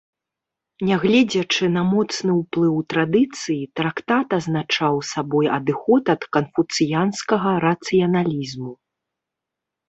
Нягледзячы 0.87 1.65
на 1.73 1.83
моцны 1.89 2.31
ўплыў 2.41 2.75
традыцыі, 2.93 3.57
трактат 3.81 4.27
азначаў 4.39 4.93
сабой 5.11 5.45
адыход 5.59 6.03
ад 6.15 6.21
канфуцыянскага 6.39 7.49
рацыяналізму. 7.67 8.73